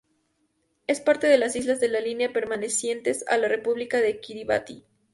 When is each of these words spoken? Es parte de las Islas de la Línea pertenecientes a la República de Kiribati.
Es 0.87 0.99
parte 0.99 1.27
de 1.27 1.37
las 1.37 1.55
Islas 1.55 1.79
de 1.79 1.87
la 1.87 1.99
Línea 2.01 2.33
pertenecientes 2.33 3.23
a 3.27 3.37
la 3.37 3.47
República 3.47 3.99
de 4.01 4.19
Kiribati. 4.19 4.83